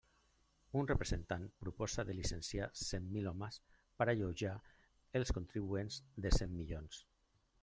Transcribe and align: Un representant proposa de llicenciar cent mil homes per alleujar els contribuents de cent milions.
Un 0.79 0.87
representant 0.91 1.43
proposa 1.65 2.05
de 2.07 2.15
llicenciar 2.19 2.69
cent 2.85 3.11
mil 3.19 3.29
homes 3.33 3.61
per 4.01 4.09
alleujar 4.15 4.57
els 5.21 5.37
contribuents 5.41 6.01
de 6.27 6.35
cent 6.41 6.61
milions. 6.63 7.05